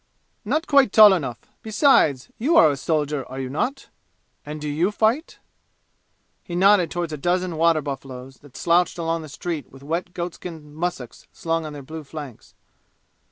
"Not 0.43 0.65
quite 0.65 0.91
tall 0.91 1.13
enough. 1.13 1.37
Besides 1.61 2.29
you 2.39 2.57
are 2.57 2.71
a 2.71 2.75
soldier, 2.75 3.23
are 3.29 3.39
you 3.39 3.51
not? 3.51 3.89
And 4.43 4.59
do 4.59 4.67
you 4.67 4.89
fight?" 4.89 5.37
He 6.43 6.55
nodded 6.55 6.89
toward 6.89 7.11
a 7.13 7.17
dozen 7.17 7.55
water 7.55 7.81
buffaloes, 7.83 8.37
that 8.37 8.57
slouched 8.57 8.97
along 8.97 9.21
the 9.21 9.29
street 9.29 9.71
with 9.71 9.83
wet 9.83 10.15
goatskin 10.15 10.73
mussuks 10.73 11.27
slung 11.31 11.67
on 11.67 11.73
their 11.73 11.83
blue 11.83 12.03
flanks. 12.03 12.55